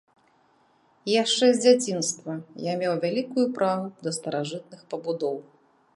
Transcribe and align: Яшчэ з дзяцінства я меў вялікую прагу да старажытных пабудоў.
Яшчэ 1.23 1.45
з 1.57 1.61
дзяцінства 1.65 2.33
я 2.71 2.75
меў 2.81 2.93
вялікую 3.05 3.45
прагу 3.59 3.87
да 4.09 4.15
старажытных 4.19 4.81
пабудоў. 4.95 5.37